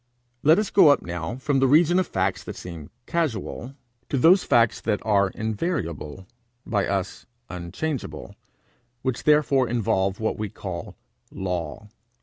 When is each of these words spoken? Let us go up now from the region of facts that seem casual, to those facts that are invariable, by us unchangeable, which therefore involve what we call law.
Let 0.41 0.57
us 0.57 0.71
go 0.71 0.89
up 0.89 1.03
now 1.03 1.35
from 1.35 1.59
the 1.59 1.67
region 1.67 1.99
of 1.99 2.07
facts 2.07 2.43
that 2.45 2.55
seem 2.55 2.89
casual, 3.05 3.75
to 4.09 4.17
those 4.17 4.43
facts 4.43 4.81
that 4.81 4.99
are 5.05 5.29
invariable, 5.29 6.25
by 6.65 6.87
us 6.87 7.27
unchangeable, 7.49 8.33
which 9.03 9.25
therefore 9.25 9.69
involve 9.69 10.19
what 10.19 10.39
we 10.39 10.49
call 10.49 10.95
law. 11.29 11.87